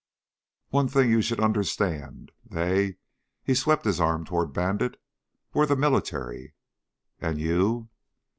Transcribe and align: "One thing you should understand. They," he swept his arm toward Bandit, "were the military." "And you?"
"One 0.69 0.87
thing 0.87 1.11
you 1.11 1.21
should 1.21 1.39
understand. 1.39 2.31
They," 2.43 2.95
he 3.43 3.53
swept 3.53 3.85
his 3.85 4.01
arm 4.01 4.25
toward 4.25 4.51
Bandit, 4.51 4.99
"were 5.53 5.67
the 5.67 5.75
military." 5.75 6.55
"And 7.19 7.39
you?" 7.39 7.89